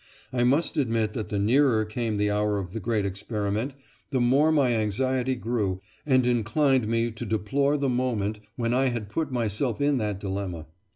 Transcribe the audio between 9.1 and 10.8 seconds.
myself in that dilemma.